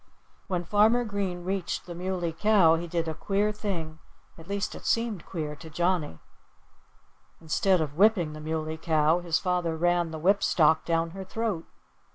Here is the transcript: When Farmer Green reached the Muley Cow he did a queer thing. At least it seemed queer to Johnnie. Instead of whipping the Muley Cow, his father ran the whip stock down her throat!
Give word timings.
When 0.47 0.63
Farmer 0.63 1.03
Green 1.05 1.43
reached 1.43 1.85
the 1.85 1.93
Muley 1.93 2.33
Cow 2.33 2.73
he 2.75 2.87
did 2.87 3.07
a 3.07 3.13
queer 3.13 3.51
thing. 3.51 3.99
At 4.35 4.47
least 4.47 4.73
it 4.73 4.83
seemed 4.83 5.27
queer 5.27 5.55
to 5.57 5.69
Johnnie. 5.69 6.17
Instead 7.39 7.81
of 7.81 7.93
whipping 7.95 8.33
the 8.33 8.41
Muley 8.41 8.77
Cow, 8.77 9.19
his 9.19 9.37
father 9.37 9.77
ran 9.77 10.09
the 10.09 10.17
whip 10.17 10.41
stock 10.41 10.85
down 10.85 11.11
her 11.11 11.23
throat! 11.23 11.65